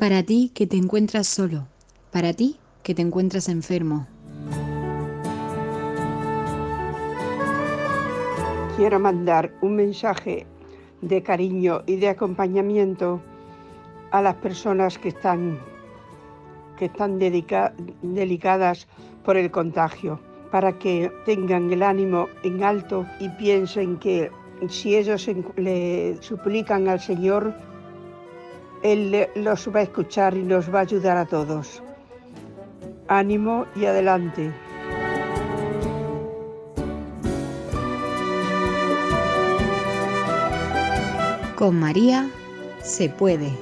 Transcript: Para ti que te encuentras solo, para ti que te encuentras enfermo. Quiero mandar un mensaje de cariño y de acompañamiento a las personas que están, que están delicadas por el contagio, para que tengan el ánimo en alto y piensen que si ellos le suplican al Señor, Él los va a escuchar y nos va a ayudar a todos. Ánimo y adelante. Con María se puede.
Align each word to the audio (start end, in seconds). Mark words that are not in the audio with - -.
Para 0.00 0.22
ti 0.22 0.50
que 0.54 0.66
te 0.66 0.78
encuentras 0.78 1.26
solo, 1.26 1.66
para 2.10 2.32
ti 2.32 2.56
que 2.82 2.94
te 2.94 3.02
encuentras 3.02 3.50
enfermo. 3.50 4.06
Quiero 8.78 8.98
mandar 8.98 9.52
un 9.60 9.76
mensaje 9.76 10.46
de 11.02 11.22
cariño 11.22 11.82
y 11.86 11.96
de 11.96 12.08
acompañamiento 12.08 13.20
a 14.10 14.22
las 14.22 14.36
personas 14.36 14.96
que 14.96 15.10
están, 15.10 15.60
que 16.78 16.86
están 16.86 17.18
delicadas 17.18 18.88
por 19.22 19.36
el 19.36 19.50
contagio, 19.50 20.18
para 20.50 20.78
que 20.78 21.12
tengan 21.26 21.70
el 21.70 21.82
ánimo 21.82 22.28
en 22.42 22.64
alto 22.64 23.04
y 23.18 23.28
piensen 23.28 23.98
que 23.98 24.30
si 24.70 24.96
ellos 24.96 25.28
le 25.56 26.16
suplican 26.22 26.88
al 26.88 27.00
Señor, 27.00 27.54
Él 28.82 29.28
los 29.34 29.68
va 29.74 29.80
a 29.80 29.82
escuchar 29.82 30.36
y 30.36 30.42
nos 30.42 30.72
va 30.72 30.78
a 30.78 30.82
ayudar 30.82 31.16
a 31.16 31.26
todos. 31.26 31.82
Ánimo 33.08 33.66
y 33.76 33.84
adelante. 33.84 34.52
Con 41.56 41.78
María 41.78 42.30
se 42.82 43.10
puede. 43.10 43.52